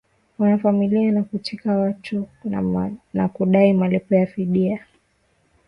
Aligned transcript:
wanavamia 0.39 1.11
na 1.11 1.23
kuteka 1.23 1.77
watu 1.77 2.27
na 3.13 3.27
kudai 3.29 3.73
malipo 3.73 4.15
ya 4.15 4.27
fidia 4.27 4.85